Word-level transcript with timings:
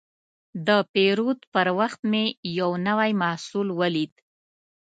د 0.67 0.69
پیرود 0.93 1.39
پر 1.53 1.67
وخت 1.79 1.99
مې 2.11 2.23
یو 2.59 2.69
نوی 2.87 3.11
محصول 3.21 3.67
ولید. 3.79 4.13